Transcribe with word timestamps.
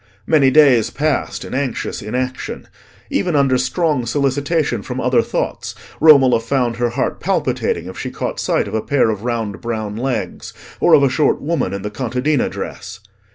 Many 0.25 0.49
days 0.49 0.89
passed 0.89 1.45
in 1.45 1.53
anxious 1.53 2.01
inaction. 2.01 2.67
Even 3.11 3.35
under 3.35 3.55
strong 3.59 4.07
solicitation 4.07 4.81
from 4.81 4.99
other 4.99 5.21
thoughts 5.21 5.75
Romola 5.99 6.39
found 6.39 6.77
her 6.77 6.89
heart 6.89 7.19
palpitating 7.19 7.85
if 7.85 7.99
she 7.99 8.09
caught 8.09 8.39
sight 8.39 8.67
of 8.67 8.73
a 8.73 8.81
pair 8.81 9.11
of 9.11 9.23
round 9.23 9.61
brown 9.61 9.95
legs, 9.95 10.53
or 10.79 10.95
of 10.95 11.03
a 11.03 11.09
short 11.11 11.39
woman 11.39 11.71
in 11.71 11.83
the 11.83 11.91
contadina 11.91 12.49
dress. 12.49 12.99